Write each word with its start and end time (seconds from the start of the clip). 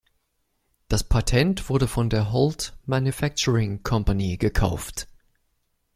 Das 0.87 1.03
Patent 1.03 1.69
wurde 1.69 1.87
von 1.87 2.09
der 2.09 2.31
Holt 2.31 2.75
Manufacturing 2.87 3.83
Company 3.83 4.37
gekauft. 4.37 5.07